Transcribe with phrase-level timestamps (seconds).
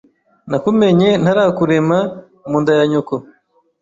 [0.49, 1.99] Nakumenye ntarakurema
[2.49, 3.15] mu nda ya nyoko